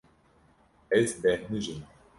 [0.97, 1.81] Ez bêhnijîm.